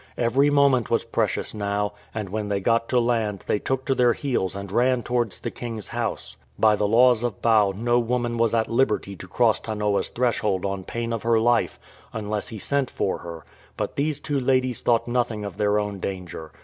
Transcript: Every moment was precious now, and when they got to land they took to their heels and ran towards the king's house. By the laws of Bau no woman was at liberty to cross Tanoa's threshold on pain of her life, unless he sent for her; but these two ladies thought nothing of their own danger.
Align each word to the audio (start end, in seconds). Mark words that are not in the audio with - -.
Every 0.17 0.49
moment 0.49 0.89
was 0.89 1.03
precious 1.03 1.53
now, 1.53 1.93
and 2.11 2.29
when 2.29 2.49
they 2.49 2.59
got 2.59 2.89
to 2.89 2.99
land 2.99 3.45
they 3.47 3.59
took 3.59 3.85
to 3.85 3.93
their 3.93 4.13
heels 4.13 4.55
and 4.55 4.71
ran 4.71 5.03
towards 5.03 5.39
the 5.39 5.51
king's 5.51 5.89
house. 5.89 6.37
By 6.57 6.75
the 6.75 6.87
laws 6.87 7.21
of 7.21 7.39
Bau 7.39 7.71
no 7.77 7.99
woman 7.99 8.39
was 8.39 8.51
at 8.55 8.67
liberty 8.67 9.15
to 9.17 9.27
cross 9.27 9.59
Tanoa's 9.59 10.09
threshold 10.09 10.65
on 10.65 10.85
pain 10.85 11.13
of 11.13 11.21
her 11.21 11.39
life, 11.39 11.79
unless 12.13 12.47
he 12.47 12.57
sent 12.57 12.89
for 12.89 13.19
her; 13.19 13.45
but 13.77 13.95
these 13.95 14.19
two 14.19 14.39
ladies 14.39 14.81
thought 14.81 15.07
nothing 15.07 15.45
of 15.45 15.57
their 15.57 15.77
own 15.77 15.99
danger. 15.99 16.51